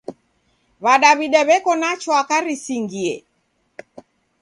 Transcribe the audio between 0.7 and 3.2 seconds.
W'adawida w'eko na chwaka risingie!